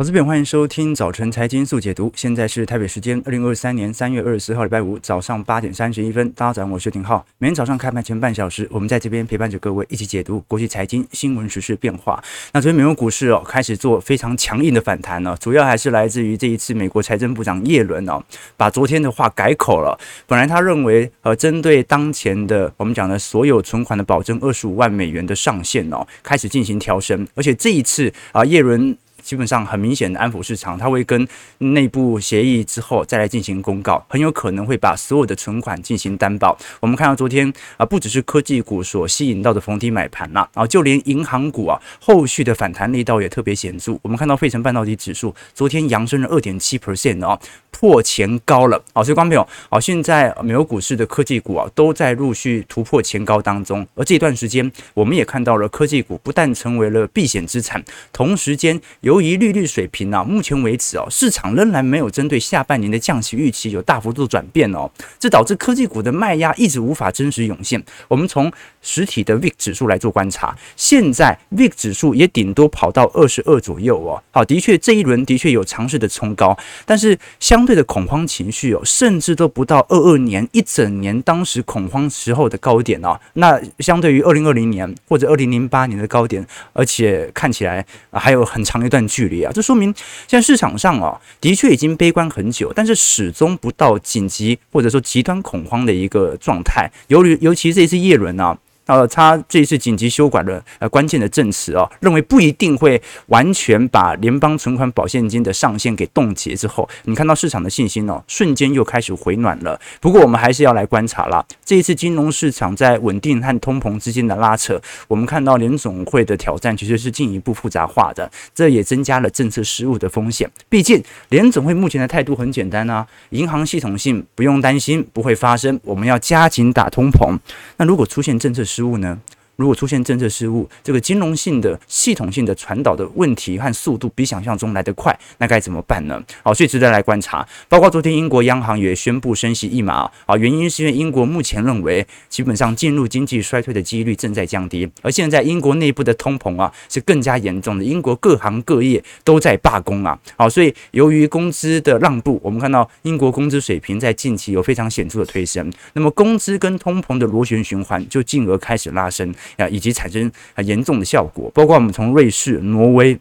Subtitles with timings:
[0.00, 2.12] 投资朋友，欢迎收听早晨财经速解读。
[2.14, 6.30] 现在是台北时间二零二三年三月二十四号礼拜五早上八点三十一分。
[6.36, 7.26] 大家早上好，我是廷浩。
[7.38, 12.22] 每天早上开盘前半小时，我们在这边陪伴着各位一起解读国际财经新闻时事变化。
[12.52, 18.22] 那昨天美国股市哦开始做非常强硬的反弹呢，主要还是来自于这一次美国财政部长耶伦哦
[18.56, 19.98] 把昨天的话改口了。
[20.28, 28.96] 本来他认为呃针对当前的我们讲的所有存款的保证二十五万美元的上限哦开始进行调升，而且这一次啊耶伦。
[29.28, 31.28] 基本上很明显的安抚市场，他会跟
[31.58, 36.56] 内部协议之后再来进行公告，很有可能会把所有的存款进行担保。
[36.80, 43.98] 我们看到昨天啊，不只是科技股所吸引到的逢低买盘啦，啊，就连银行股啊，后续的反弹力道也特别显著。
[44.00, 47.38] 我们看到费城半导体指数昨天扬升了二点七 percent 哦，
[47.70, 48.82] 破前高了。
[48.94, 53.86] 好，所以观众朋友，好，现在美国股市的科技股啊，都在陆续突破前高当中。
[53.94, 64.88] 而这段时间，我们也看到了科技股不但成为了避险资产，同时间有由于利率水平啊，目前为止哦，市场仍然没有针对下半年的降息预期有大幅度转变哦，
[65.18, 67.82] 这导致科技股的卖压一直无法真实涌现。
[68.06, 74.22] 我们从实体的 VIX 指数来做观察，现在 VIX 指数也顶多跑到二十二左右哦。
[74.30, 83.18] 好，的确这一轮的确有尝试的冲高，但是相对的恐慌情绪哦，甚至都不到二二年一整年当时恐慌时候的高点哦。
[83.32, 88.97] 那相对于二零二零年或者二零零八年的高点，而且看起来还有很长一段。
[89.06, 89.94] 距离啊，这说明
[90.26, 96.90] 现在市场上啊，的确已经悲观很久，但是始终不到紧急或者说极端恐慌的一个状态。
[97.08, 98.58] 由于尤其这一次耶伦啊。
[98.88, 109.78] 呃，他这一次紧急修改了呃关键的证词哦，认为不一定会完全把联邦存款保现金的上限给冻结之后，你看到市场的信心哦，瞬间又开始回暖了。
[110.00, 120.50] 不过我们还是要来观察啦，这一次金融市场在稳定和通膨之间的拉扯，我们看到联总会的挑战其实是进一步复杂化的，这也增加了政策失误的风险。
[120.70, 127.38] 毕竟联总会目前的态度很简单啊，银行系统性不用担心不会发生，我们要加紧打通膨。
[127.76, 129.20] 那如果出现政策失误呢？
[129.58, 136.22] 如果出现政策失误，这个金融性的、系统性的传导的问题和速度比想象中来得快，那该怎么办呢？
[136.44, 137.44] 好，所以值得来观察。
[137.68, 150.16] 包括昨天英国央行也宣布升息一码啊，原因是因为英国目前认为基本上进入经济衰退的几率正在降低，而现在英国内部的通膨啊是更加严重的，英国各行各业都在罢工啊。
[150.36, 159.34] 好，所以由于工资的让步，我们看到英国工资水平在近期有非常显著的推升，那么工资跟通膨的螺旋循环就进而开始拉升。
[159.56, 163.18] 啊，以及产生很严重的效果，包括我们从瑞士、挪威、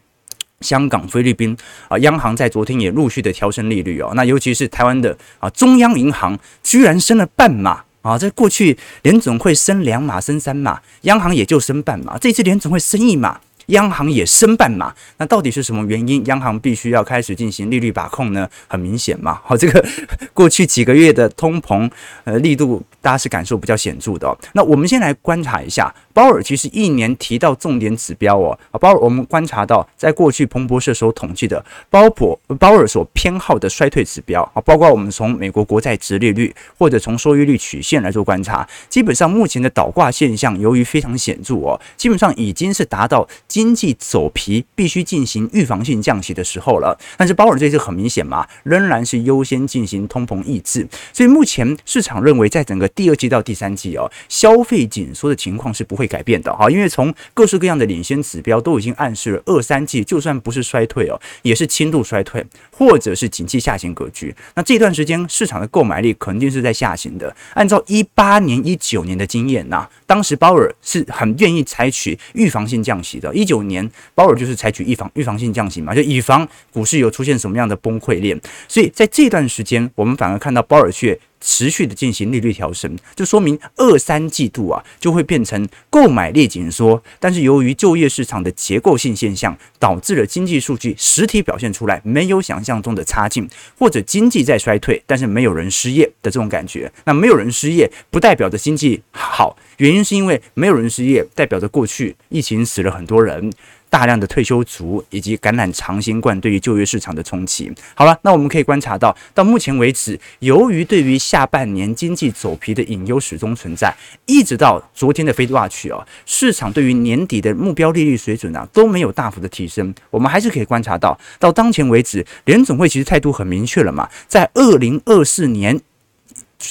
[0.61, 1.55] 香港、菲律宾
[1.87, 4.11] 啊，央行在昨天也陆续的调升利率哦。
[4.15, 8.17] 那尤其是台湾的啊中央银行，居然升了半码啊！
[8.17, 13.39] 在过去联总会升两码、升三码，央行也就升半码，这次联总会升一码。
[13.67, 16.25] 央行也升半码，那到底是什么原因？
[16.27, 18.49] 央行必须要开始进行利率把控呢？
[18.65, 19.85] 很明显嘛，好，这个
[20.33, 21.91] 过去几个月的通膨
[22.23, 24.37] 呃力度，大家是感受比较显著的哦。
[24.53, 43.27] 那我们先来观察一下，鲍尔其实一年提到重点指标哦，啊，鲍尔我们观察到，在过去彭博社所统计的鲍勃鲍尔所偏好的衰退指标啊，包括我们从美国国债殖利率或者从收益率曲线来做观察，基本上目前的倒挂现象由于非常显著哦，基本上已经是达到。
[43.47, 46.97] 经济走皮，必须进行预防性降息的时候了。
[47.17, 50.87] 但是鲍尔这次很明显嘛，仍然是优先进行通膨抑制。
[51.11, 56.69] 所以目前市场认为，在整个第二季到第三季哦，消费紧缩的情况是不会改变的哈。
[56.69, 64.35] 因为从各式各样的领先指标都已经暗示了，二三季就算不是衰退哦，也是轻度衰退，或者是景气下行格局。
[64.55, 67.35] 那这段时间市场的购买力肯定是在下行的。
[67.53, 73.33] 按照一八年、一九年的经验呐，当时鲍尔是很愿意采取预防性降息的。
[73.33, 78.39] 一九年，鲍尔就是采取预防预防性降息嘛，就以防股市有出现什么样的崩溃链。
[78.67, 93.47] 所以在这段时间，我们反而看到鲍尔却持续的进行利率调升，就说明二三季度啊就会变成购买力紧缩，但是由于就业市场的结构性现象，导致了经济数据实体表现出来没有想象中的差劲，
[93.77, 96.91] 或者经济在衰退，但是没有人失业的这种感觉。
[97.05, 103.51] 那没有人失业，不代表着经济好，原因是因为没有人失业，代表着过去疫情死了很多人。
[103.89, 107.71] 大量的退休族以及感染长新冠对于就业市场的冲击。
[107.95, 113.93] 好了，那我们可以观察到，到目前为止，由于对于下半年经济走皮的隐忧始终存在，
[114.25, 119.93] 一直到昨天的 FedWatch 哦，市场对于年底的目标利率水准啊都没有大幅的提升。
[120.09, 125.79] 我们还是可以观察到，到当前为止，联总会其实态度很明确了嘛，在二零二四年。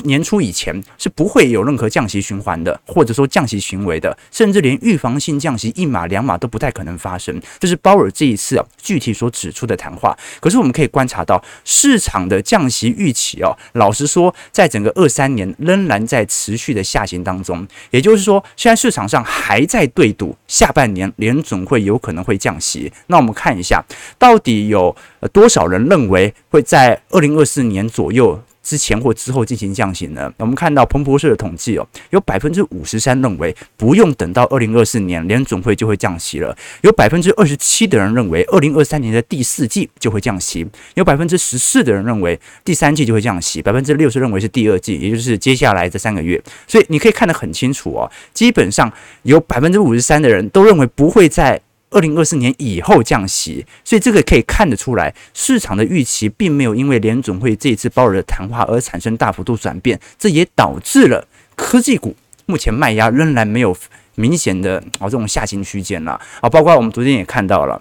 [0.05, 7.41] 年初以前是不会有任何降息循环的，或者说降息行为的，甚至连预防性降息一码两码都不太可能发生。
[7.59, 10.17] 这是鲍尔这一次啊具体所指出的谈话。
[10.41, 17.67] 可是我们可以观察到市场的降息预期哦，老实说，在整个二三年仍然在持续的下行当中。
[17.91, 22.93] 也就是说，现在市场上还在对赌下半年联总会有可能会降息。
[23.07, 23.85] 那我们看一下，
[24.19, 24.95] 到底有
[25.33, 30.29] 多少人认为会在二零二四年左右之前或之后进行降息呢？
[30.39, 46.43] 我们看到彭博社的统计哦，有百分之五十三认为不用等到二零二四年联准会就会降息了，有百分之二十七的人认为二零二三年的第四季就会降息，有百分之十四的人认为第三季就会降息，百分之六十认为是第二季，也就是接下来这三个月。
[46.67, 48.93] 所以你可以看得很清楚哦，基本上
[49.23, 51.61] 有百分之五十三的人都认为不会在。
[51.97, 62.15] 二零二四年以后降息，所以这个可以看得出来，市场的预期并没有因为联总会这一次鲍尔的谈话而产生大幅度转变，这也导致了科技股
[62.45, 63.75] 目前卖压仍然没有
[64.15, 67.81] 明显的啊这种下行区间了啊，包括我们昨天也看到了。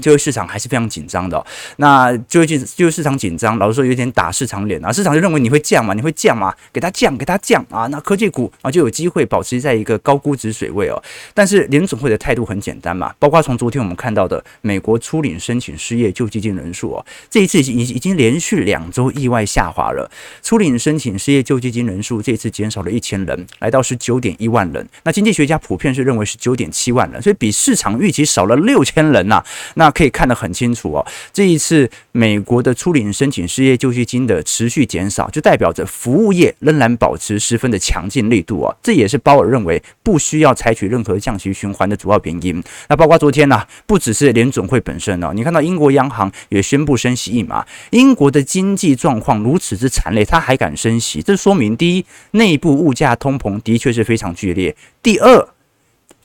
[0.00, 1.44] 就业市场还是非常紧张的，
[1.76, 4.92] 那就业就就业市场紧张，老实说有点打市场脸啊。
[4.92, 7.86] 市场就认为你会降嘛，你会降嘛，给它降，给它降啊。
[7.88, 11.02] 那科技股啊就有机会保持在一个高估值水位哦。
[11.34, 20.10] 但是联准会的态度很简单嘛，包括从昨天我们看到的美国初领申请失业救济金人数哦，这一次已经已经连续两周意外下滑了。
[20.42, 24.86] 初领申请失业救济金人数这一次减少了一千人，来到十九点一万人。
[25.04, 29.42] 那经济学家普遍是认为是九点七万人，所以比市场预期少了六千人呐。
[29.74, 42.62] 那可以看得很清楚哦，这一次美国的初领申请失业救济金的持续减少，就代表着服务业仍然保持十分的强劲力度啊，这也是鲍尔认为不需要采取任何降息循环的主要原因。
[42.88, 55.48] 那包括昨天呢，不只是联准会本身哦，你看到英国央行也宣布升息一码，英国的经济状况如此之惨烈，他还敢升息，这说明第一，内部物价通膨的确是非常剧烈；第二。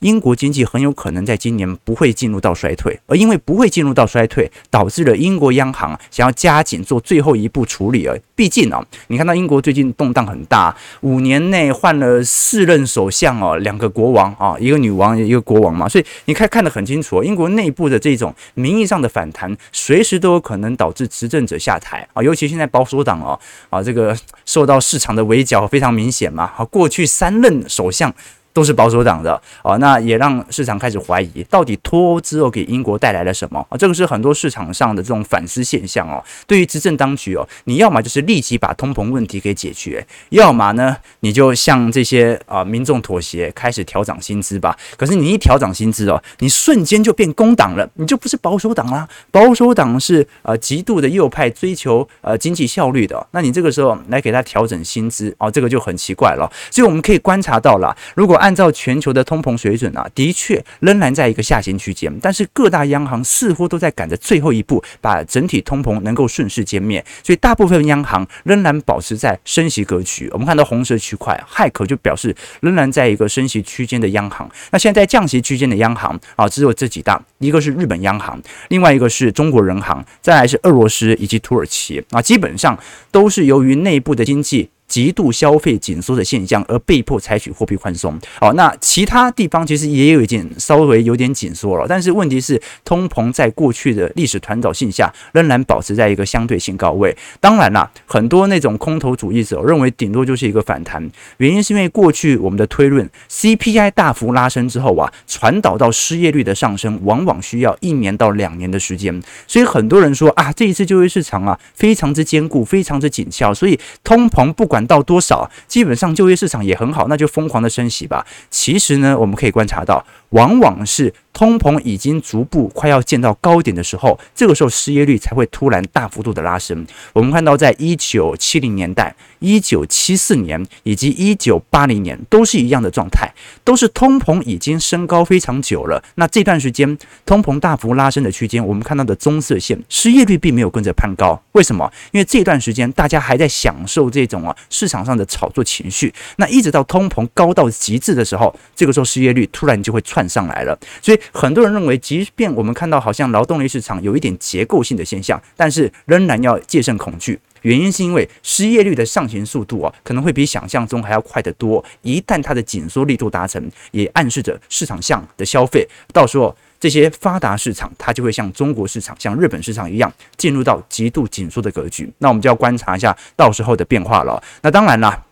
[0.04, 8.06] 英国经济很有可能在今年不会进入到衰退，而因为不会进入到衰退，导致了英国央行想要加紧做最后一步处理。
[8.06, 22.22] 而毕竟啊，你看到英国最近动荡很大，五年内换了四任首相哦，两个国王啊，一个女王，一个国王嘛，所以你看看得很清楚，英国内部的这种名义上的反弹，随时都有可能导致执政者下台啊。
[22.22, 23.40] 尤其现在保守党哦
[23.70, 24.14] 啊，这个
[24.44, 26.52] 受到市场的围剿非常明显嘛。
[26.54, 28.14] 好，过去三任首相。
[28.54, 33.76] 都是保守党的哦，那也让市场开始怀疑，到底脱欧之后给英国带来了什么啊？
[33.76, 36.22] 这个是很多市场上的这种反思现象哦。
[36.46, 44.78] 对于执政当局哦，你要么就是立即把通膨问题给解决，要么呢，你就向这些啊民众妥协，开始调涨薪资吧。
[44.96, 49.08] 可是你一调涨薪资哦，你瞬间就变工党了，你就不是保守党啦。
[49.32, 53.26] 保守党是呃极度的右派，追求呃经济效率的。
[53.32, 56.48] 那你这个时候来给他调整薪资哦，这个就很奇怪了。
[56.70, 70.28] 所以我们可以观察到了，如果按照全球的通膨水准啊，的确仍然在一个下行区间，但是各大央行似乎都在赶着最后一步，把整体通膨能够顺势歼灭，所以大部分央行仍然保持在升息格局。
[70.30, 74.46] 我们看到红色区块，骇客就表示仍然在一个升息区间的央行。
[74.70, 78.38] 那现在在降息区间的央行啊，只有这几大，一个是日本央行，
[78.68, 82.78] 另外一个是中国人行，再来是俄罗斯以及土耳其啊，基本上
[83.10, 84.68] 都是由于内部的经济。
[84.94, 88.16] 极度消费紧缩的现象而被迫采取货币宽松。
[88.38, 97.12] 好，那其他地方其实也有一点稍微有点紧缩了，但是问题是通膨在过去的历史传导性下仍然保持在一个相对性高位。
[97.40, 114.83] 当然啦，很多那种空头主义者认为顶多就是一个反弹，原因是因为过去我们的推论 CPI 大幅拉升之后啊，传导到失业率的上升往往需要一年到两年的时间，所以很多人说啊，这一次就业市场啊非常之坚固，非常之紧俏，所以通膨不管。
[114.86, 118.26] 到多少，基本上就业市场也很好，那就疯狂的升息吧。
[118.50, 121.12] 其实呢，我们可以观察到，往往是。
[121.34, 126.86] 通膨已经逐步快要见到高点的时候，这个时候失业率才会突然大幅度的拉升。
[127.12, 133.28] 我们看到，在一九七零年代、一九七四年以及一九八零年都是一样的状态，
[133.64, 136.02] 都是通膨已经升高非常久了。
[136.14, 141.42] 那这段时间通膨大幅拉升的区间，我们看到的棕色线，失业率并没有跟着攀高。
[141.52, 141.92] 为什么？
[142.12, 146.14] 因为这段时间大家还在享受这种啊市场上的炒作情绪。
[146.36, 150.78] 那一直到通膨高到极致的时候，这个时候失业率突然就会窜上来了。
[151.02, 151.18] 所以。
[151.32, 157.38] 很多人认为，即便我们看到好像劳动力市场有一点结构性的现象，但是仍然要戒慎恐惧。
[157.62, 161.82] 原因是因为失业率的上行速度啊，可能会比想象中还要快得多。
[162.02, 166.54] 一旦它的紧缩力度达成，也暗示着市场向的消费到时候。
[166.80, 172.12] 这些发达市场它就会像中国市场、像日本市场一样，进入到极度紧缩的格局。
[172.18, 174.42] 那我们就要观察一下到时候的变化了。
[174.60, 175.23] 那当然啦。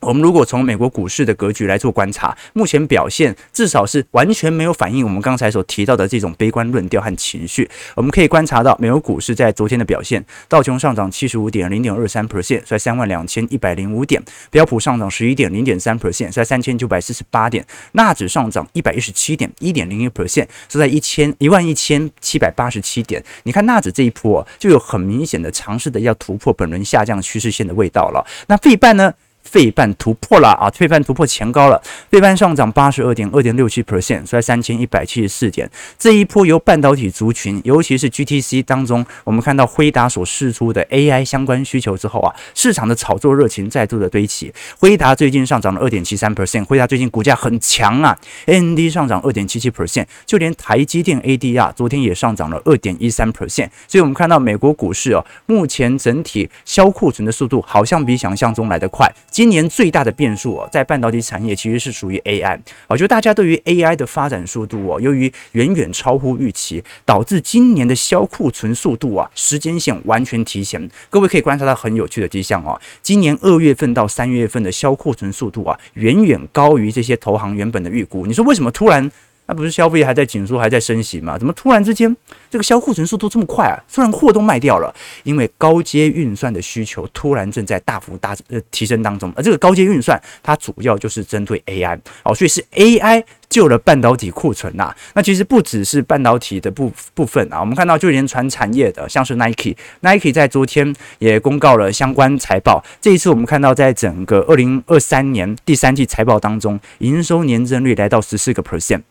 [0.00, 7.68] 我们如果从美国股市的格局来做观察，目前表现至少是完全没有反映我们刚才所提到的这种悲观论调和情绪。
[7.94, 23.24] 我们可以观察到，美国股市在昨天的表现，道琼上涨七十五点零点二三 percent，在三万两千一百零五点；标普上涨十一点零点三 percent，在三千九百四十八点；纳指上涨一百一十七点一点零一 percent，是在一千一万一千七百八十七点。
[23.44, 28.24] 你看纳指这一波就有很明显的尝试的要突破本轮下降趋势线的味道了。
[28.46, 29.12] 那费半呢？
[29.46, 30.68] 费半突破了啊！
[30.70, 35.70] 费半突破前高了，费半上涨八十二点二点六七 percent，在三千一百七十四点。
[35.98, 44.52] 这一波由半导体族群，尤其是 GTC 当中，我们看到辉达所释出的 AI 相关需求之后啊，市场的炒作热情再度的堆起。
[44.78, 53.70] 辉达最近上涨了二点七三 percent，辉达最近股价很强啊，AMD 上涨二点七七 percent，就连台积电 ADR 昨天也上涨了二点一三 percent。
[53.86, 59.10] 所以，我们看到美国股市哦，目前整体销库存的速度好像比想象中来得快。
[59.36, 70.88] 今年最大的变数哦，在半导体产业其实是属于 AI 啊，就大家对于 AI 的发展速度哦，由于远远超乎预期，导致今年的销库存速度啊，时间线完全提前。
[71.10, 78.24] 各位可以观察到很有趣的迹象哦，今年二月份到三月份的销库存速度啊，远远高于这些投行原本的预估。
[78.24, 79.12] 你说为什么突然？
[79.46, 81.38] 那不是消费还在紧缩，还在升息吗？
[81.38, 82.14] 怎么突然之间
[82.50, 83.78] 这个销库存速度这么快啊？
[83.92, 89.32] 突然货都卖掉了，因为高阶运算的需求突然正在大幅大呃提升当中。
[89.36, 94.94] 而这个高阶运算它主要就是针对 AI 哦，所以是 AI 救了半导体库存呐。
[95.14, 102.84] 那其实不只是半导体的部部分啊，我们看到就连传产业的，像是 Nike，Nike 在昨天也公告了相关财报。
[103.00, 109.02] 这一次我们看到，在整个二零二三年第三季财报当中，营收年增率来到十四个 percent。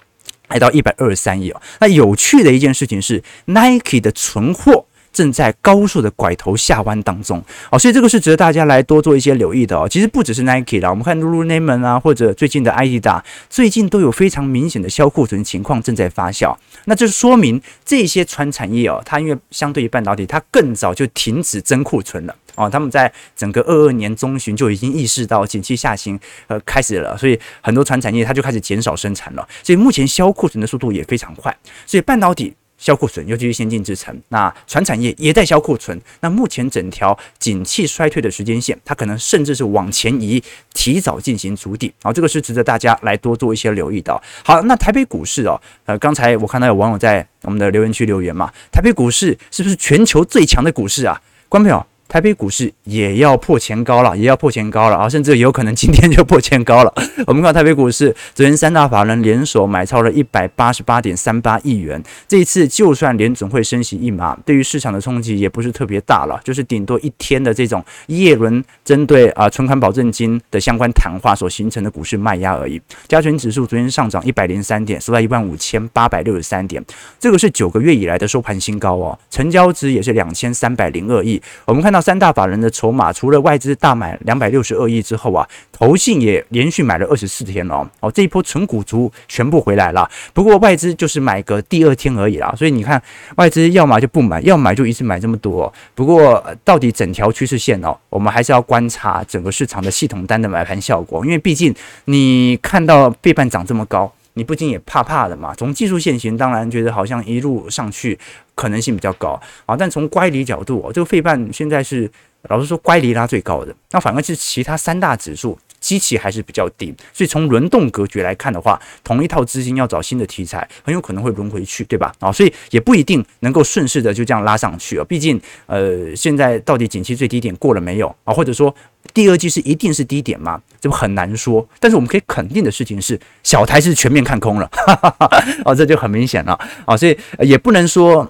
[0.49, 1.61] 来到一百二十三亿哦。
[1.79, 7.41] 那有趣的一件事情是，Nike 的存货正在高速的拐头下弯当中
[7.71, 9.87] 哦，所以这个是值得大家来多做一些留意的哦。
[9.89, 16.53] 其实不只是 Nike 啦，我们看 Lululemon 啊，或者最近的 Adidas，最近都有非常明显的销库存情况正在发酵。
[16.83, 22.35] 那这说明这些传产业哦，它因为相对于半导体，它更早就停止增库存了。
[22.55, 26.17] 哦，他们在整个二二年中旬就已经意识到景气下行，
[26.47, 31.53] 呃，开始了，所以很多传产业它就开始减少生产了，所以目前销库存的速度也非常快，
[31.85, 44.21] 所以半导体消库存，尤其是先进制程，那船产业也在消库存，那目前整条景气衰退的时间线，它可能甚至是往前移，提早进行筑底，好，这个是值得大家来多做一些留意的。
[44.43, 51.21] 好，那台北股市哦，呃，刚才我看到有网友在我们的留言区留言嘛，台北股市是不是全球最强的股市啊？
[51.47, 51.94] 观众朋友。
[52.07, 56.93] 台北股市也要破前高了，也要破前高了啊，甚至有可能今天就破前高了。
[57.27, 62.01] 我们看台北股市，昨天三大法人联手买超了一百八十八点三八亿元。
[62.25, 72.81] 这一次就算联准会升息一码，对于市场的冲击也不是特别大了，就是顶多一天的这种叶伦针对啊存款保证金的相关谈话所形成的股市卖压而已。
[73.07, 76.81] 加权指数昨天上涨一百零三点，收在一万五千八百六十三点，
[77.19, 79.19] 这个是九个月以来的收盘新高哦。
[79.29, 81.41] 成交值也是两千三百零二亿。
[81.65, 82.04] 我们看到。
[82.05, 88.11] 三大法人的筹码，除了外资大买两百六十二亿之后啊，投信也连续买了二十四天了哦。
[88.11, 92.53] 这一波纯股族全部回来了，不过外资就是买个第二天而已啦。
[92.55, 93.01] 所以你看，
[93.37, 95.73] 外资要买就不买，要买就一次买这么多。
[95.95, 104.13] 不过到底整条趋势线哦，我们还是要观察整个市场的系统单的买盘效果，因为毕竟你看到背半涨这么高。
[104.35, 105.53] 你不仅也怕怕的嘛？
[105.55, 108.17] 从技术线型，当然觉得好像一路上去
[108.53, 109.75] 可能性比较高啊。
[109.75, 112.09] 但从乖离角度，这个费半现在是
[112.43, 116.91] 老实说乖离拉最高的，那反而是其他三大指数机器还是比较低。
[117.13, 122.11] 所以从轮动格局来看的话，同一套资金要找新的题材，很有可能会轮回去，对吧？
[122.19, 125.05] 啊，所以也不一定能够顺势的就这样拉上去啊。
[125.07, 128.33] 毕竟，呃，现在到底景气最低点过了没有啊？
[128.33, 128.73] 或者说？
[129.13, 130.59] 第二季是一定是低点吗？
[130.81, 131.65] 这不很难说。
[131.79, 136.97] 但是我们可以肯定的事情是，小台是全面看空了，哈哈哈，哦，这就很明显了啊。
[136.97, 138.27] 所以也不能说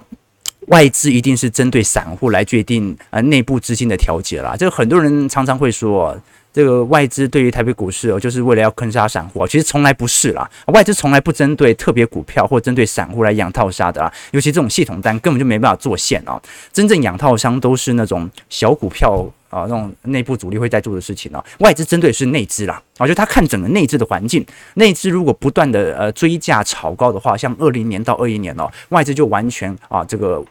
[0.66, 4.54] 外资一定是针对散户来决定呃内部资金的调节啦。
[4.54, 6.14] 这很多人常常会说。
[6.56, 10.50] 这个外资对于台北股市哦，就是为了要坑杀散户，其实从来不是啦。
[10.68, 14.10] 外资从来不针对特别股票或针对散户来养套杀的啦。
[14.30, 16.40] 尤其这种系统单根本就没办法做线哦。
[16.72, 21.44] 真正养套商都是那种小股票啊，那种内部主力会在做的事情哦。
[21.58, 24.42] 外资针对是内资啦，啊，就他看整个内资的环境，
[24.76, 30.42] 内资如果不断的呃追价炒高的话，像二零年到二一年哦，外资就完全啊这个。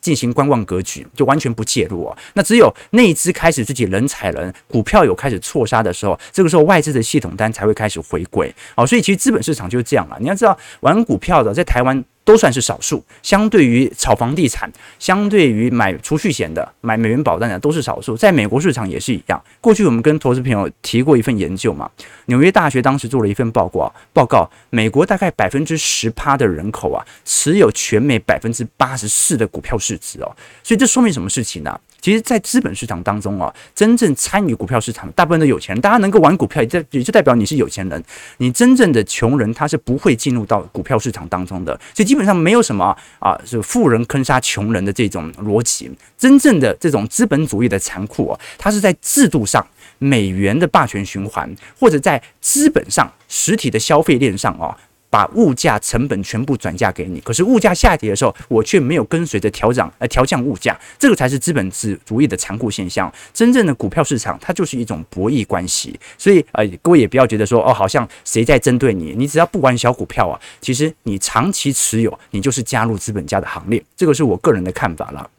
[0.00, 2.16] 进行观望格局，就完全不介入啊。
[2.34, 8.54] 那只有内资开始自己人踩人，股票有开始错杀的时候，这个时候外资的系统单才会开始回归。
[8.74, 10.16] 好，所以其实资本市场就是这样了。
[10.20, 13.02] 你要知道，玩股票的在台湾都算是少数。
[13.22, 18.14] 相对于炒房地产，相对于买储蓄险的、买美元保单的，都是少数。
[18.14, 19.42] 在美国市场也是一样。
[19.60, 21.88] 过去我们跟投资朋友提过一份研究嘛，
[22.26, 30.36] 纽约大学当时做了一份报告，报告美国大概百分之十趴的人口啊，持有全美百分之八十四的股票市值哦。
[30.64, 35.80] 所以这说明什么事情呢、其实，在资本市场当中啊，真正参与股票市场，大部分都有钱人。
[35.80, 38.02] 大家能够玩股票，也也就代表你是有钱人。
[38.38, 41.78] 你真正的穷人，他是不会进入到股票市场当中的。
[41.94, 45.90] 所以基基本上没有什么啊，是富人坑杀穷人的这种逻辑。
[46.16, 49.64] 真正的这种资本主义的残酷啊，它是在制度上，
[49.98, 54.74] 美元的霸权循环，或者在资本上，实体的消费链上啊。
[55.16, 63.10] 把物价成本全部转嫁给你，可是物价下跌的时候，我却没有跟随着调涨呃调降物价，这个才是资本制主义的残酷现象。
[63.32, 65.98] 真正的股票市场，它就是一种博弈关系。
[66.18, 73.82] 所以呃，各位也不要觉得说哦，好像谁在针对你，你只要不玩小股票啊，其实你长期持有，你就是加入资本家的行列。
[73.96, 75.30] 这个是我个人的看法了。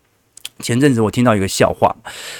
[0.62, 1.96] 前阵子我听到一个笑话，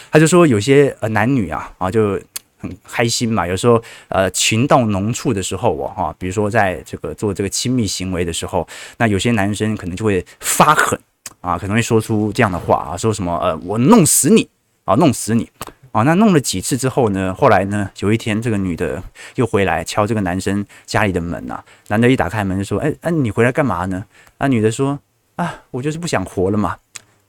[0.10, 2.20] 他就说有些呃男女啊啊就。
[2.58, 11.00] 很开心嘛，有时候呃情到浓处的时候，我哈，比如说在这个做这个亲密行为的时候，那有些男生可能就会发狠
[11.42, 14.50] 啊，可能会说出这样的话啊，说什么呃我弄死你
[14.86, 15.50] 啊，弄死你
[15.92, 19.02] 啊，那弄了几次之后呢，后来呢，有一天这个女的
[19.36, 24.04] 又回来敲这个男生家里的门呐，男的一打开门就说，哎哎你回来干嘛呢？
[24.40, 25.00] 啊女的说
[25.36, 26.78] 啊我就是不想活了嘛，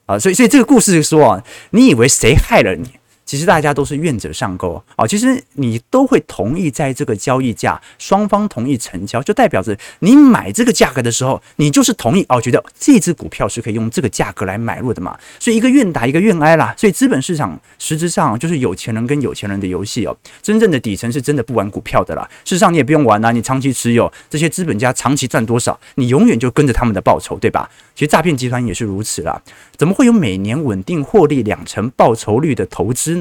[0.05, 2.98] 啊所以所以这个故事说啊，你以为谁害了你？
[3.29, 15.15] 其实大家都是愿者上钩啊，其实你都会同意在这个交易价，双方同意成交，就代表着你买这个价格的时候，你就是同意哦，觉得这只股票是可以用这个价格来买入的嘛。
[15.39, 16.73] 所以一个愿打一个愿挨啦。
[16.75, 20.17] 所以资本市场实质上就是有钱人跟有钱人的游戏哦。
[20.41, 22.27] 真正的底层是真的不玩股票的啦。
[22.43, 27.69] 事实上你也不用玩啊，你长期持有这些资本家长期赚多少，你永远就跟着他们的报酬，对吧？
[27.93, 29.39] 其实诈骗集团也是如此啦。
[29.77, 33.18] 怎么会有每年稳定获利两成报酬率的投资？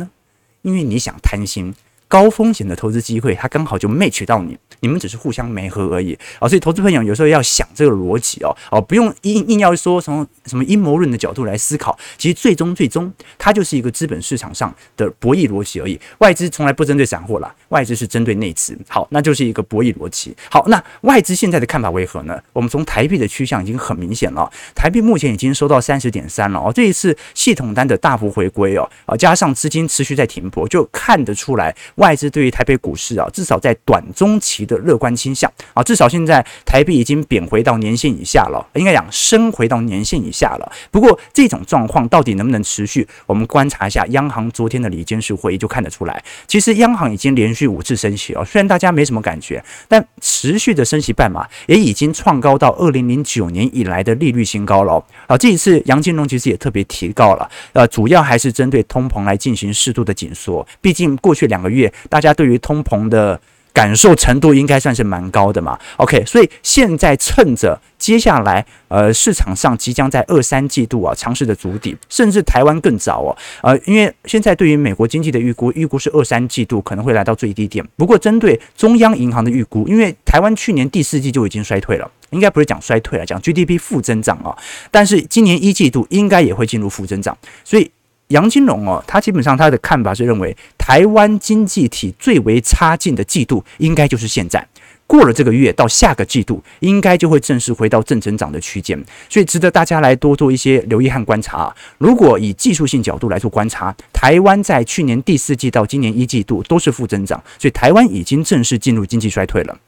[0.69, 1.75] 因为你想贪心。
[2.09, 16.01] 高风险的投资机会，它刚好就 match 到你，你们只是互相没合而已啊，所以投资朋友有时候要想这个逻辑哦，哦，不用硬硬要说从什么阴谋论的角度来思考，其实最终最终它就是一个资本市场上的博弈逻辑而已。
[16.19, 20.35] 外资从来不针对散户啦，外资是针对内资，好，那就是一个博弈逻辑。
[20.51, 22.41] 好，那外资现在的看法为何呢？
[22.55, 31.77] 我们从台币的趋向已经很明显了，台币目前已经收到三十点三了哦，这一次系统单的大幅回归哦，啊，加上资金持续在停泊，就看得出来。
[31.99, 40.73] 外资对于台北股市啊，至少在短中期的乐观倾向啊，至少现在台币已经贬回到年线以下了，应该讲升回到年线以下了。
[40.91, 43.07] 不过这种状况到底能不能持续？
[43.27, 46.23] 我们观察一下央行昨天的理监事会议就看得出来。
[46.47, 55.37] 其实央行已经连续五次升息哦，虽然大家没什么感觉，但持续的升息半码也已经创高到二零零九年以来的利率新高了啊。
[55.37, 63.41] 这一次杨金龙其实也特别提高了，呃，主要还是针对通膨来进行适度的紧缩，毕竟过去两个月大家对于通膨的
[63.73, 77.87] 感受程度应该算是蛮高的嘛，OK，所以现在趁着接下来呃市场上即将在二三季度啊尝试的筑底，甚至台湾更早哦，呃，因为现在对于美国经济的预估，预估是二三季度可能会来到最低点。
[77.97, 84.57] 不过针对中央银行的预估，因为台湾去年第四季就已经衰退了，应该不是讲衰退了，讲 GDP 负增长啊，
[84.91, 87.89] 但是今年一季度应该也会进入负增长，所以。
[88.29, 94.67] 杨金龙哦，他基本上他的看法是认为，台湾经济体最为差劲的季度应该就是现在，
[95.07, 101.77] 过了这个月到下个季度，应该就会正式回到正增长的区间，所以值得大家来多做一些留意和观察啊。
[101.97, 109.79] 如果以技术性角度来做观察，台湾在去年第四季到今年一季度都是负增长，所以台湾已经正式进入经济衰退了。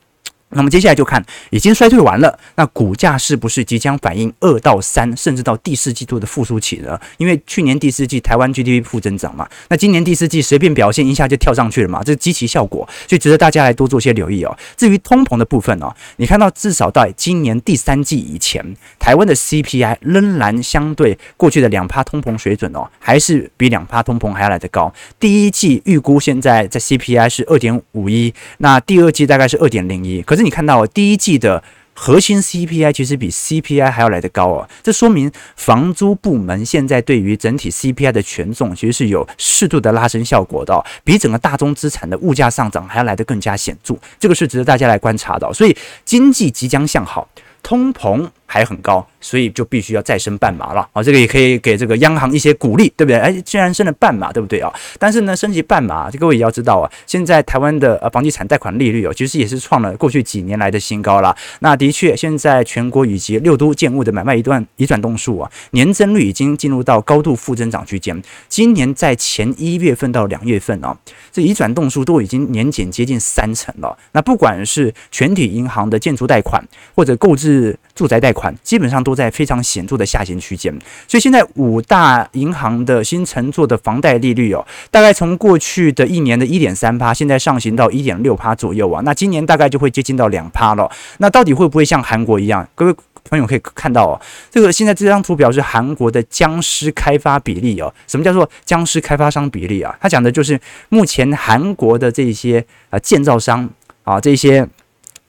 [0.50, 6.98] 那么接下来就看已经衰退完了，那股价是不是即将反映二到三甚至到第四季度的复苏期呢？
[7.18, 14.58] 因为去年第四季台湾 GDP 负增长嘛，那今年第四季随便表现一下就跳上去了嘛，这是基期效果，所以值得大家来多做些留意哦。
[14.76, 24.92] 至于通膨的部分哦，你看到至少到今年第三季以前，台湾的 CPI 仍然相对过去的两趴通膨水准哦，还是比两趴通膨还要来得高。
[25.20, 30.39] 第一季预估现在在 CPI 是二点五一，那第二季大概是二点零一，可是。
[30.42, 45.52] 你看到第一季的核心 CPI 其实比 CPI 还要来得高哦，这说明房租部门现在对于整体 CPI 的权重其实是有适度的拉升效果的，比整个大宗资产的物价上涨还要来得更加显著，这个是值得大家来观察的。
[45.52, 47.28] 所以经济即将向好，
[47.62, 51.02] 通膨还很高，所以就必须要再升半码了啊！
[51.02, 53.18] 这个也可以给这个央行一些鼓励，对不对？
[53.18, 54.72] 哎，既然升了半码，对不对啊？
[54.98, 61.36] 但是呢，升级半码，这各位也要知道啊，现在台湾的呃房地产贷款利率哦，其实也是创了过去几年来的新高了。
[61.60, 68.20] 那的确，现在全国以及六都建物的买卖一段移转动数啊，年增率已经进入到高度负增长区间。
[68.48, 70.96] 今年在前一月份到两月份啊，
[71.30, 73.96] 这移转动数都已经年减接近三成了。
[74.12, 76.62] 那不管是全体银行的建筑贷款
[76.94, 80.72] 或者购置住宅贷款，基本上都都在非常显著的下行区间，
[81.08, 90.88] 所以现在五大银行的新乘坐的房贷利率哦，大概从过去的一年的一点三趴，现在上行到一点六趴左右啊，那今年大概就会接近到两趴了。
[91.18, 92.64] 那到底会不会像韩国一样？
[92.76, 92.94] 各位
[93.28, 97.92] 朋友可以看到哦，这个现在这张图表是韩国的僵尸开发比例哦。
[98.06, 99.92] 什么叫做僵尸开发商比例啊？
[100.00, 103.68] 它讲的就是目前韩国的这些啊建造商
[104.04, 104.68] 啊这些。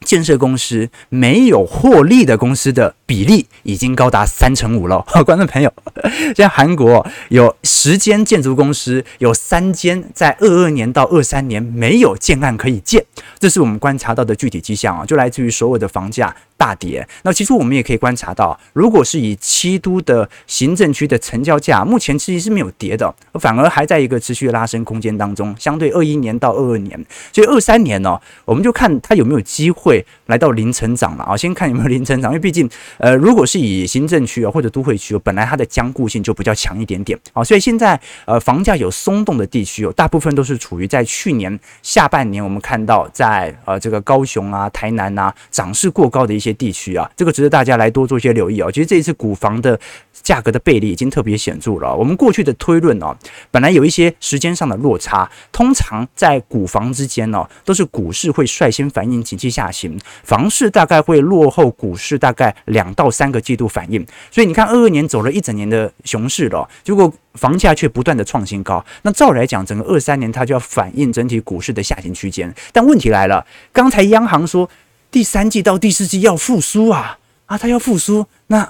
[0.05, 5.05] 建设公司没有获利的公司的比例已经高达三成五了。
[5.25, 5.71] 观众朋友，
[6.03, 13.05] 现在韩国有十间建筑公司，有三间在二二年到二三年没有建案可以建，
[13.39, 17.07] 这是我们观察到的具体迹象啊，就来自于所有的房价大跌。
[17.23, 25.55] 那其实我们也可以观察到，如果是以七都的行政区的成交价，目前其实是没有跌的，反而还在一个持续的拉升空间当中。
[25.59, 29.90] 相对二一年到二二年，所以二三年呢，我们就看它有没有机会。
[29.91, 31.36] 会来到零成长了啊！
[31.36, 48.71] 先看有没有零成长，因为毕竟，呃，如果是以行政区啊或者都会区，本来它的坚固性就比较强一点点啊，所以现在呃房价有松动的地区哦，大部分都是处于在去年下半年，我们看到在呃这个高雄啊、台南啊涨势过高的一些地区啊，这个值得大家来多做一些留意哦。
[48.71, 49.77] 其实这一次股房的
[50.23, 51.93] 价格的背离已经特别显著了。
[51.93, 53.13] 我们过去的推论哦，
[53.51, 59.80] 本来有一些时间上的落差，通常在股房之间哦，都是股市会率先反映景气下行。
[60.23, 68.83] 房市大概会落后股市大概两到三个季度反应，所以你看二二年走了一整年的熊市了，结果房价却不断的创新高。
[69.03, 72.53] 那照来讲，整个二三年它就要反映整体股市的下行区间。
[72.73, 74.69] 但问题来了，刚才央行说
[75.09, 78.69] 第三季到第四季要复苏啊，啊，它要复苏，那。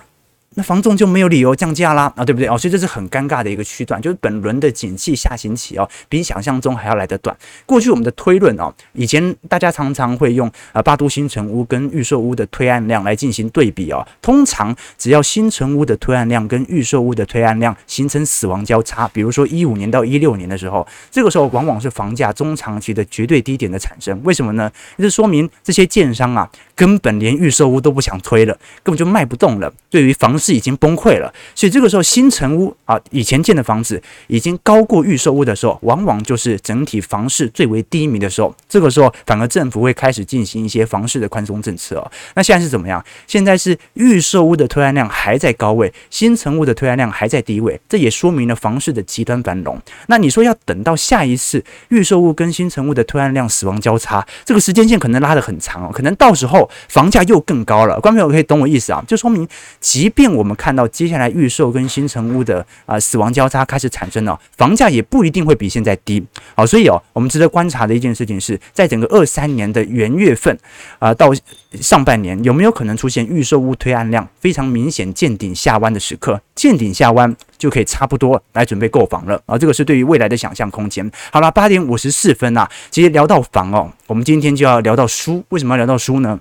[0.56, 2.58] 那房仲就没有理由降价啦啊，对不对哦？
[2.58, 7.36] 所以这是很尴尬的一个区段，就是本轮的景气下行期哦，比想象中还要来得短。
[7.66, 14.06] 过去我们的推论哦，以前大家常常会用啊八都新城屋跟预售屋的推案量来进行对比哦。
[14.22, 24.20] 通常只要新城屋的推案量跟预售屋的推案量形成死亡交叉，比如说一五年到一六年的时候，这个时候往往是房价中长期的绝对低点的产生。
[24.26, 24.70] 为什么呢？
[24.98, 26.50] 这说明这些建商啊，
[26.82, 29.72] 根本连预售屋都不想推了，根本就卖不动了。
[29.91, 38.56] 对于房市已经崩溃了，所以这个时候新城屋啊，以前建的房子已经高过预售屋的时候，往往就是整体房市最为低迷的时候。
[38.67, 42.12] 这个时候，反而政府会开始进行一些房市的宽松政策哦。
[42.34, 43.06] 那现在是怎么样？
[43.28, 49.80] 现在是预售屋的推案量还在高位，新城屋的推案量还在低位，这也说明了房市的极端繁荣。
[50.08, 58.00] 那你说要等到下一次预售屋跟新城屋的推案量死亡交叉，这个时间线可能拉得很长哦，可能到时候房价又更高了。
[58.00, 59.04] 观众朋友可以懂我意思啊？
[59.08, 59.48] 就说明，
[59.80, 66.24] 即便我们看到接下来预售跟新成屋的啊、死亡交叉开始产生了，房价也不一定会比现在低。
[66.56, 70.58] 好，所以哦，我们值得观察的一件事情是在整个二三年的元月份
[71.00, 71.32] 啊、到
[71.80, 76.42] 上半年，有没有可能出现预售屋推案量非常明显见顶下弯的时刻？
[76.56, 79.58] 见顶下弯就可以差不多来准备购房了啊！
[79.58, 81.10] 这个是对于未来的想象空间。
[81.32, 85.44] 好了，八点五十四分啊，其实聊到房哦，我们今天就要聊到书。
[85.50, 86.40] 为什么要聊到书呢？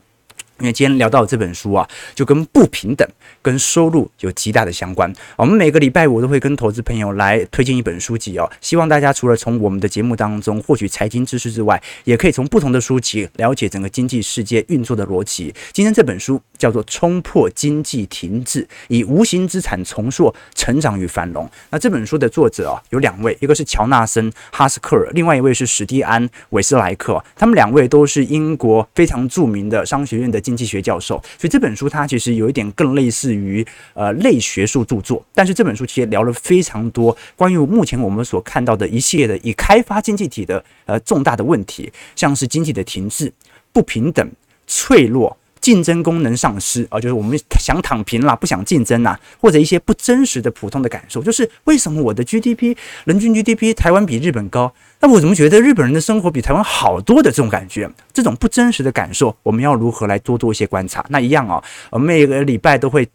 [0.60, 3.08] 因为今天聊到这本书啊，就跟不平等
[3.42, 5.10] 跟收入有极大的相关。
[5.36, 15.54] 我们每个礼拜五都会跟投资朋友来推荐一本书籍哦，希望大家除了从我们的节目当中获取财经知识之外，也可以从不同的书籍了解整个经济世界运作的逻辑。
[15.72, 21.46] 今天这本书叫做《冲破经济停滞，以无形资产重塑成长与繁荣》。
[21.70, 27.24] 那这本书的作者啊有两位，一个是乔纳森·哈斯克尔，另外一位是史蒂安·韦斯莱克。
[27.34, 30.38] 他们两位都是英国非常著名的商学院的。
[30.50, 43.32] 经济学教授，所以这本书它其实有一点更类似于呃类学术著作，但是这本书其实聊了非常多关于目前我们所看到的一系列的以开发经济体的呃重大的问题，像是经济的停滞、
[43.72, 44.28] 不平等、
[44.66, 54.74] 脆弱、竞争功能丧失啊，就是我们想躺平啦，不想竞争啦，或者一些不真实的普通的感受，就是为什么我的 GDP 人均 GDP 台湾比日本高？
[55.02, 57.90] 那我怎么觉得日本人的生活比台湾好多的这种感觉？
[58.12, 61.02] 这种不真实的感受，我们要如何来多做一些观察？
[61.08, 63.08] 那一样哦，我们每个礼拜都会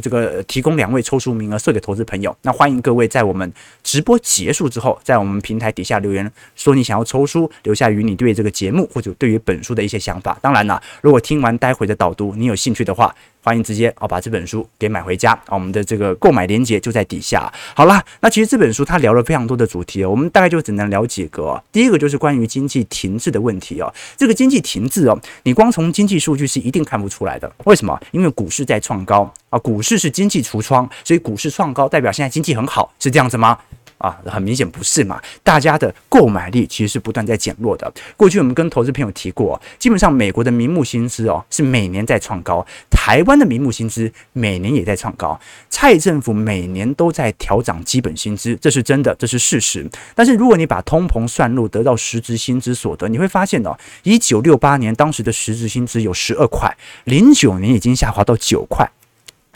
[0.00, 2.34] 这个提供两位抽书名额送给投资朋友。
[2.42, 3.52] 那欢迎各位在我们
[3.82, 10.38] 直播结束之后，在我们平台底下留言说你想要抽书，留下与你对这个节目或者对于本书的一些想法。
[10.40, 13.12] 当然了，如果听完待会的导读你有兴趣的话，
[13.44, 17.52] 欢迎直接啊把这本书给买回家啊，我们的这个购买链接就在底下。
[17.74, 21.60] 好啦，那其实这本书它聊了非常多的主题哦，我们大概就只能聊几个。
[21.72, 27.52] 第一个就是关于经济停滞的问题哦，这个经济停滞哦，你光从经济数据是一定看不出来的。
[27.64, 28.00] 为什么？
[28.12, 33.58] 因为股市在创高啊，股市是经济橱窗，所以股市创高代表现在经济很好，是这样子吗？
[34.02, 35.22] 啊，很明显不是嘛！
[35.44, 37.90] 大家的购买力其实是不断在减弱的。
[38.16, 45.40] 过去我们跟投资朋友提过，基本上美国的名目薪资哦是每年在创高，台湾的名目薪资每年也在创高。
[45.70, 49.88] 蔡政府每年都在调涨基本薪资，这是真的，这是事实。
[50.16, 58.90] 但是如果你把通膨算入，得到实质薪资所得，你会发现哦，一九六八年当时的实质薪资有十二块，零九年已经下滑到九块，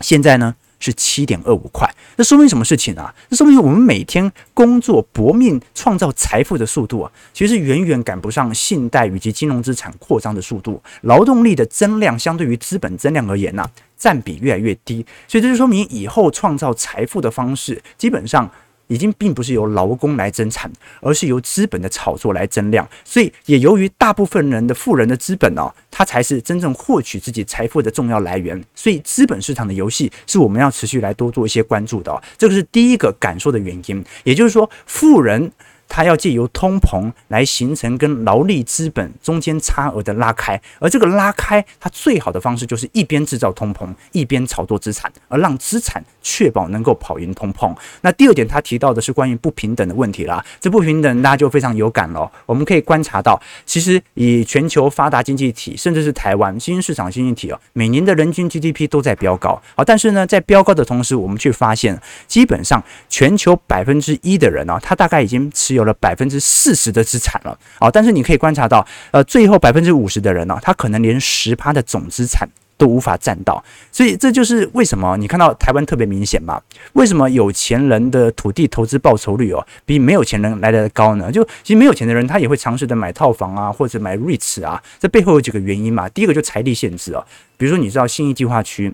[0.01, 0.55] 现在呢？
[0.79, 1.86] 是七点二五块，
[2.17, 3.15] 那说明什么事情啊？
[3.29, 10.83] 这说明我们每天工作搏命创造财富的速度啊，其实远远赶不上信贷以及金融资产扩张的速度。
[11.03, 13.65] 劳动力的增量相对于资本增量而言呢、
[13.97, 18.51] 占比越来越低，所以这就说明以后创造财富的方式基本上。
[18.89, 20.71] 已经并不是由劳工来增产，
[21.01, 22.89] 而是由资本的炒作来增量。
[23.05, 28.63] 所以也由于大部分人的富人的资本呢，它才是真正获取自己财富的重要来源。
[28.75, 32.23] 所以资本市场的游戏是我们要持续来多做一些关注的。
[32.39, 35.53] 这个是第一个感受的原因，也就是说，富人。
[35.89, 47.75] 它要借由通膨来形成跟劳力资本中间差额的拉开，而这个拉开，它最好的方式就是一边制造通膨，一边炒作资产，而让资产确保能够跑赢通膨。
[48.03, 50.45] 那第二点，他提到的是关于不平等的问题啦。
[50.61, 52.31] 这不平等大家就非常有感了。
[52.45, 59.61] 我们可以观察到，其实以全球发达经济体，甚至是台湾新兴市场经济体哦，每年的人均 GDP 都在飙高。
[59.75, 73.63] 好，但是呢，在飙高的同时，我们却发现，基本上全球百分之一的人啊，他大概已经持有了百分之四十的资产了，啊，但是你可以观察到，呃，最后百分之五十的人呢、他可能连十趴的总资产都无法占到，
[73.93, 76.61] 所以这就是为什么你看到台湾特别明显嘛？
[76.95, 81.31] 为什么有钱人的土地投资报酬率哦，比没有钱人来得高呢？
[81.31, 86.09] 就其实没有钱的人，他也会尝试的买套房啊，或者买 REITs 啊，这背后有几个原因嘛。
[86.09, 87.25] 第一个就财力限制哦，
[87.57, 88.93] 比如说你知道信义计划区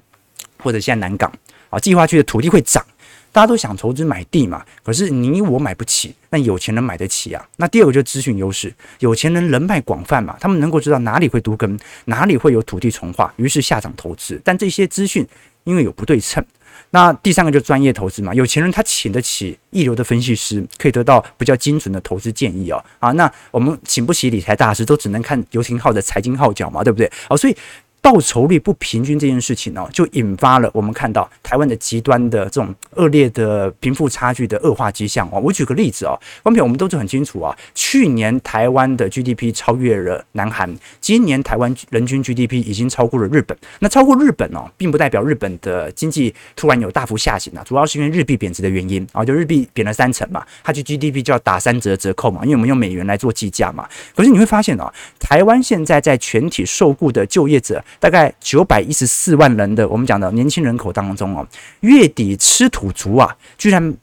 [0.62, 1.32] 或者现在南港
[1.70, 2.84] 啊，计划区的土地会涨。
[3.32, 7.42] 大家都想投资买地嘛，可是你我买不起，那有钱人买得起啊。
[7.56, 14.38] 那第二个就是资讯优势，有钱人人脉广泛嘛，他们能够知道哪里会都更，哪里会有土地重划，于是下场投资。
[14.44, 15.26] 但这些资讯
[15.64, 16.44] 因为有不对称，
[16.90, 22.84] 那第三个就是专业投资嘛，有钱人他请得起一流的分析师，可以得到比较精准的投资建议哦。
[22.98, 27.10] 啊，那我们请不起理财大师，都只能看刘廷浩的财经号角嘛，对不对？
[27.30, 27.56] 哦，所以。
[28.02, 35.38] 报酬率不平均这件事情呢，就引发了我们看到台湾的极端的这种恶劣的贫富差距的恶化迹象啊。
[35.38, 43.56] 我举个例子啊，观众我们都是很清楚啊，去年台湾的 GDP 超越了南韩，今年台湾人均 GDP 已经超过了日本。
[43.78, 53.88] 那超过日本哦，并不代表日本的经济突然有大幅下行啊，主要是因为日币贬值的原因啊，就日币贬了三成嘛，它就 GDP 就要打三折折扣嘛，因为我们用美元来做计价嘛。
[54.16, 57.80] 可是你会发现啊，台湾现在在全体受雇的就业者。
[57.98, 61.46] 大概九百一十四万人的我们讲的年轻人口当中哦，
[61.80, 63.94] 月底吃土族啊，居然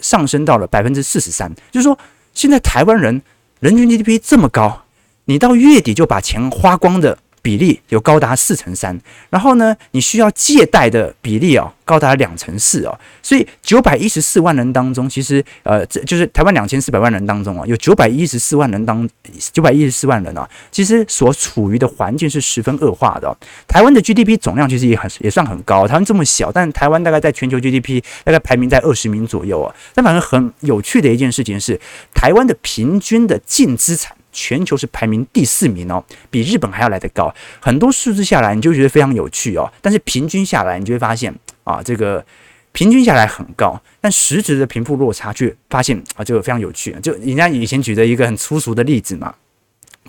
[0.00, 1.52] 上升到了百分之四十三。
[1.70, 1.98] 就是说，
[2.34, 3.20] 现在台湾人
[3.60, 4.84] 人均 GDP 这么高，
[5.26, 8.98] 你到月底就把钱花光的比例有高达四成三。
[9.30, 11.72] 然后呢，你需要借贷的比例哦。
[11.90, 19.08] 高达两成四哦，所以九百一十四万人当中，其实呃，这就是台湾两千四百万人当中啊，有九百一十四万人当
[19.52, 23.36] 九百一十四万人啊，其实所处于的环境是十分恶化的。
[23.66, 29.74] 台湾的 GDP 总量其实也很也算很高，台湾这么小，但台湾大概在全球 GDP 大概排名在二十名左右啊。
[29.92, 31.80] 但反正很有趣的一件事情是，
[32.14, 37.34] 台湾的平均的净资产全球是排名第四名哦，比日本还要来得高。
[37.60, 41.34] 很多数字下来，你就觉得非常有趣哦，但是平均下来，你就会发现。
[41.62, 42.24] 啊，这个
[42.72, 46.90] 平均下来很高，但实质的贫富落差却发现啊，这个非常有趣。
[47.00, 49.32] 就人家以前举的一个很粗俗的例子嘛，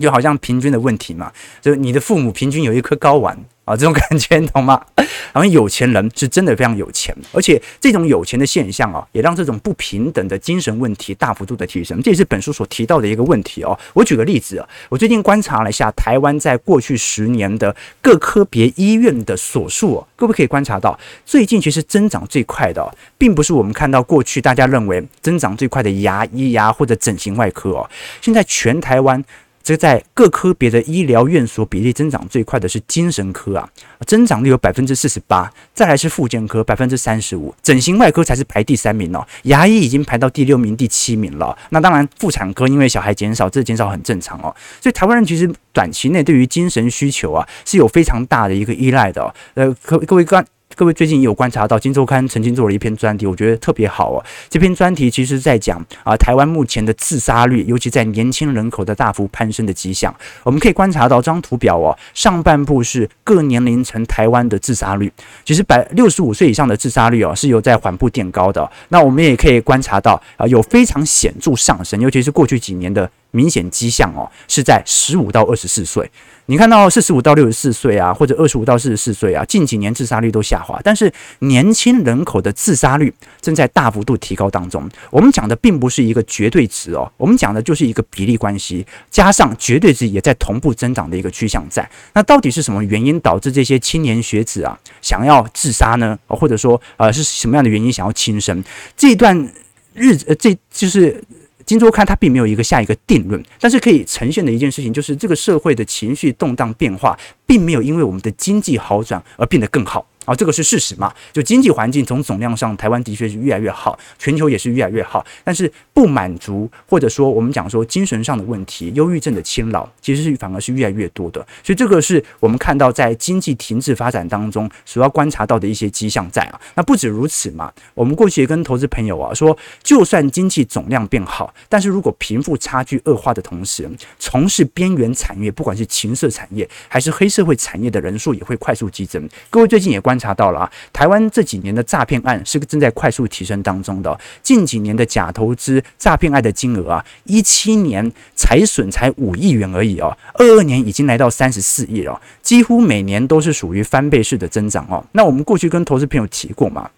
[0.02, 3.38] 就好像平均的问题嘛，就你的父母平均有一颗睾丸。
[3.64, 4.82] 啊，这种感觉你懂吗？
[5.32, 12.02] 然后有钱人是真的非常有钱，而且这种有钱的现象啊，也让这种不平等的精神问题大幅度的提升。
[12.02, 13.78] 这也是本书所提到的一个问题哦。
[13.94, 27.90] 我举个例子啊，我最近观察了一下台湾在过去十年的各科别医院的所数哦，各位可以观察到，最近其实增长最快的，并不是我们看到过去大家认为增长最快的牙医呀或者整形外科哦，
[28.22, 29.24] 现在全台湾。
[29.64, 33.70] 这在各科别的医疗院所比例增长最快的是精神科啊，
[34.06, 41.58] 增长率有百分之四十八，再来是复健科百分之三十五，整形外科才是排第三名哦，牙医已经排到第六名、第七名了。
[41.70, 44.54] 那当然，妇产科因为小孩减少，这减少很正常哦。
[44.80, 49.34] 所以台湾人其实短期内对于精神需求啊是有非常大的一个依赖的。
[49.54, 50.46] 呃，各各位观。
[50.76, 54.24] 各位最近有观察到，《金周刊》曾经做了一篇专题，我觉得特别好哦。
[54.50, 60.14] 这篇专题其实在讲啊，台湾目前的自杀率，尤其在年轻人口的大幅攀升的迹象。
[60.44, 65.12] 我们可以观察到这张图表哦，上半部是各年龄层台湾的自杀率，
[65.44, 68.70] 其实百六十五岁以上的自杀率哦是有在缓步垫高的。
[68.90, 73.10] 那我们也可以观察到啊，有非常显著上升，尤其是过去几年的。
[73.34, 76.12] 明显迹象哦，是在十五到二十四岁。
[76.52, 81.10] 你看到四十五到六十四岁啊，或者二十五到四十四岁啊，近几年自杀率都下滑，但是
[81.40, 84.86] 年轻人口的自杀率正在大幅度提高当中。
[85.12, 91.90] 我们讲的并不是一个绝对值哦，我们讲的就是一个比例关系，加上绝对值也在同步增长的一个趋向在。
[92.14, 96.20] 那到底是什么原因导致这些青年学子啊想要自杀呢？
[96.28, 98.62] 或者说呃是什么样的原因想要轻生？
[98.98, 99.50] 这段
[99.94, 101.24] 日子，呃，这就是。
[101.66, 110.06] 金周刊它并没有一个下一个定论，但是可以呈现的一件事情就是，这个社会的情绪动荡变化，并没有因为我们的经济好转而变得更好。
[110.32, 111.14] 啊，这个是事实嘛？
[111.34, 115.26] 就经济环境从总量上，台湾的确是越来越好，全球也是越来越好。
[115.44, 121.46] 但是不满足，或者说我们讲说精神上的问题，忧郁症的侵扰，其实是反而是越来越多的。
[121.64, 126.62] 所以这个是我们看到在经济停滞发展当中所要观察到的一些迹象在啊。
[126.76, 133.90] 那不止如此嘛，我们过去也跟投资朋友啊说，就算经济总量变好，但是如果贫富差距恶化的同时，
[134.20, 139.28] 从事边缘产业，不管是情色产业还是黑社会产业的人数也会快速激增。
[139.50, 140.12] 各位最近也关。
[140.12, 144.18] 观察到了啊，台湾这几年的诈骗案是正在快速提升当中的。
[144.44, 155.04] 近几年的假投资诈骗案的金额啊，一七年财损才五亿元而已哦，二二年已经来到三十四亿了，几乎每年都是属于翻倍式的增长哦。
[155.14, 156.90] 那我们过去跟投资朋友提过嘛，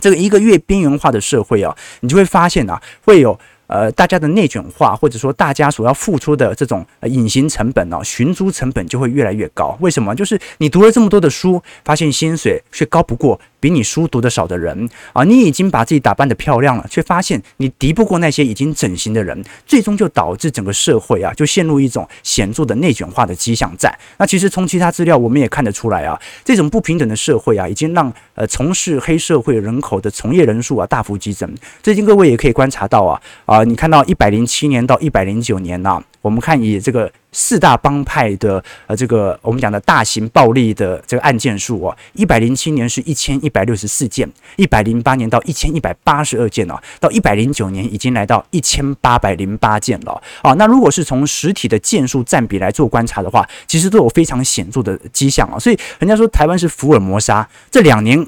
[0.00, 3.38] 这个一个越边缘化的社会啊，你就会发现啊，会有。
[3.66, 9.76] 呃，大家的内卷化，或者说大家所要付出的这种隐形成本呢，寻租成本就会越来越高。
[9.80, 10.14] 为什么？
[10.14, 15.24] 就是你读了这么多的书，发现薪水却高不过比你书读得少的人啊！
[15.24, 23.90] 你已经把自己打扮得漂亮了，却发现你敌不过那些已经整形的人，最终就导致整个社会啊，就陷入一种显著的内卷化的迹象在。
[24.18, 31.50] 那其实从其他资料我们也看得出来啊，这种不平等的社会啊，已经让呃从事黑社会人口的从业人数啊大幅激增。
[31.82, 33.18] 最近各位也可以观察到啊。
[33.46, 50.54] 啊，你看到一百零七年到一百零九年呐、啊，我们看以这个四大帮派的呃这个我们讲的大型暴力的这个案件数啊，一百零七年是一千一百六十四件，一百零八年到一千一百八十二件哦，到一百零九年已经来到一千八百零八件了啊。
[50.54, 55.58] 那如果是从实体的件数占比来做观察的话，其实都有非常显著的迹象啊。
[55.58, 58.26] 所以人家说台湾是福尔摩沙，这两年。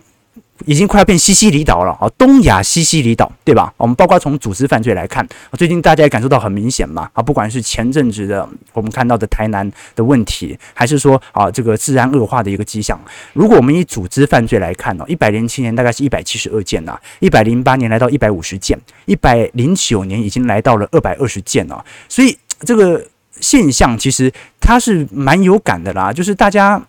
[0.64, 3.72] 已经快要变西西里岛了啊，东亚西西里岛，对吧？
[3.76, 12.98] 我们包括从组织犯罪来看，最近大家也感受到很明显嘛啊，不管是前阵子的我们看到的台南的问题，还是说啊这个治安恶化的一个迹象。
[13.34, 21.84] 如果我们以组织犯罪来看呢，一百零七年大概是一百七十二件呐，一百零八年来到一百五十件，一百零九年已经来到了二百二十件了。
[22.08, 23.06] 所以这个
[23.40, 26.82] 现象其实它是蛮有感的啦，就是大家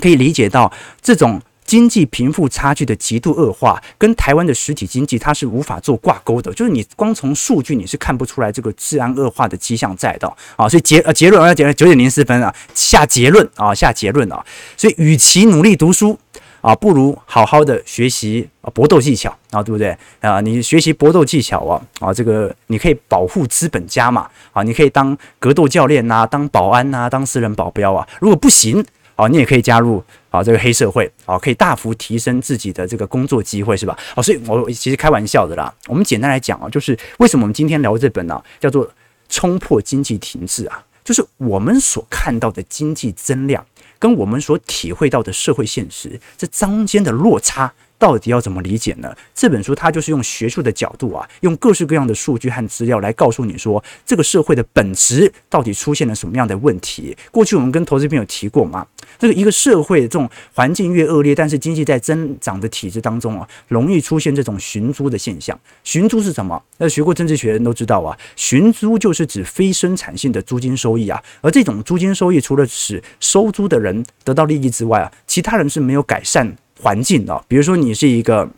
[0.00, 1.40] 可以理解到这种。
[1.66, 14.44] 经济贫富差距的极度恶化，跟台湾的实体经济它是无法做挂钩的，就是你光从数据你是看不出来这个治安恶化的迹象在的啊，所以结呃结论啊，结论九点零四分啊，下结论啊下结论啊，
[14.76, 16.16] 所以与其努力读书
[16.60, 20.40] 啊，不如好好的学习啊搏斗技巧啊，对不对啊？
[20.40, 28.84] 你学习搏斗技巧啊啊，这个你可以保护资本家嘛啊，你可以当格斗教练呐，当保安呐，当私人保镖啊，如果不行。
[29.16, 33.98] 哦，你也可以加入啊，这个黑社会啊，可以大幅提升自己的这个工作机会，是吧？
[34.14, 35.74] 哦，所以我其实开玩笑的啦。
[35.88, 38.86] 我们简单来讲啊，就是为什么我们今天聊这本呢、叫做
[39.28, 43.64] 《冲破经济停滞》啊，就是我们所看到的经济增量
[43.98, 47.72] 跟我们所体会到的社会现实这中间的落差。
[47.98, 49.14] 到底要怎么理解呢？
[49.34, 57.16] 这本书它就是用学术的角度啊，用各式各样的数据和资料来告诉你说，这个社会的本质到底出现了什么样的问题。
[57.30, 58.86] 过去我们跟投资朋友提过嘛，
[59.18, 65.58] 这个一个社会的这种环境越恶劣，但是经济在增长的体制当中啊，容易出现这种寻租的现象。
[65.82, 66.62] 寻租是什么？
[66.78, 76.56] 那学过政治学的人都知道啊，寻租就是指非生产性的租金收益啊，而这种租金收益除了使收租的人得到利益之外啊，其他人是没有改善。
[76.82, 78.48] 环境的，比如说你是一个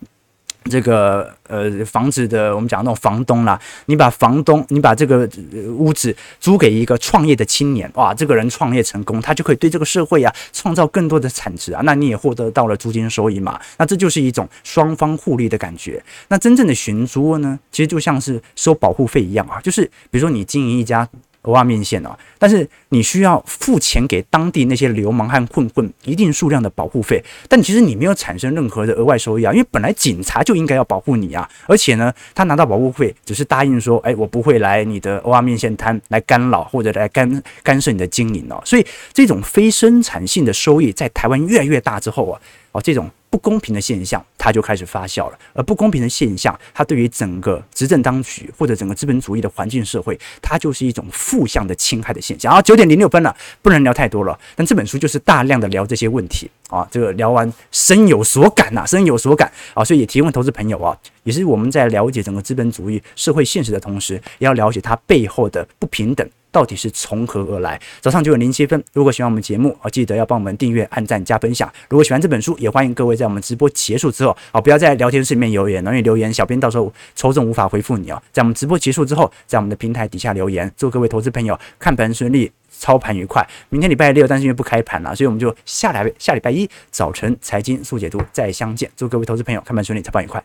[0.65, 5.29] 这个呃房子的，我们讲那种房东啦，你把房东，你把这个
[5.77, 16.03] 屋子租给一个创业的青年，哇，这个人创业成功，他就可以对这个社会啊创造更多的产值啊，那你也获得到了租金收益嘛，那这就是一种双方互利的感觉。
[16.29, 21.09] 那真正的寻租呢，其实就像是收保护费一样啊，就是比如说你经营一家。
[21.43, 42.41] 蚵仔面线哦，但是你需要付钱给当地那些流氓和混混一定数量的保护费，但其实你没有产生任何的额外收益啊，因为本来警察就应该要保护你啊，而且呢，他拿到保护费只是答应说，哎，我不会来你的蚵仔面线摊来干扰或者来干干涉你的经营哦，所以这种非生产性的收益在台湾越来越大之后啊，
[42.73, 43.11] 哦，这种。
[43.31, 45.39] 不公平的现象，它就开始发酵了。
[45.53, 52.53] 而不公平的现象，它对于整个执政当局或者整个资本主义的环境社会，它就是一种负向的侵害的现象。
[52.53, 54.39] 啊，九点零六分了，不能聊太多了。
[54.57, 66.29] 但这本书就是大量的聊这些问题啊，这个聊完深有所感呐，深有所感啊，所以也提问投资朋友啊，也是我们在了解整个资本主义社会现实的同时，也要了解它背后的不平等。
[66.51, 67.81] 到底是从何而来？
[68.01, 71.71] 早上九点零七分，如果喜欢我们节目，啊，记得要帮我们订阅、按赞、加分享。
[71.89, 78.23] 如果喜欢这本书，也欢迎各位在我们直播结束之后，啊，不要在聊天室里面留言，因为留言小编到时候抽中无法回复你哦。
[78.33, 83.47] 在我们直播结束之后，在我们的平台底下留言，祝各位投资朋友看盘顺利，操盘愉快。
[83.69, 88.91] 明天礼拜六，但是因为不开盘了，所以我们就下礼拜下礼拜一早晨财经速解读再相见。
[88.97, 90.43] 祝各位投资朋友看盘顺利，操盘愉快。